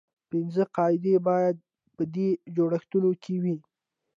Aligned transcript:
پنځه 0.29 0.63
قاعدې 0.75 1.15
باید 1.27 1.57
په 1.95 2.03
دې 2.13 2.29
جوړښتونو 2.55 3.11
کې 3.23 3.35
وي. 3.43 3.55